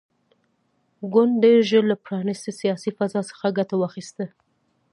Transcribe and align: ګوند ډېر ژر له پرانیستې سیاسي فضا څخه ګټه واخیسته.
ګوند 1.13 1.33
ډېر 1.43 1.59
ژر 1.69 1.83
له 1.91 1.95
پرانیستې 2.05 2.51
سیاسي 2.61 2.91
فضا 2.97 3.21
څخه 3.31 3.47
ګټه 3.57 3.75
واخیسته. 3.77 4.25